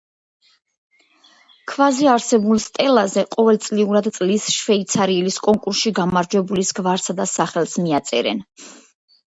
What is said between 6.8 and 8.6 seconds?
გვარსა და სახელს მიაწერენ.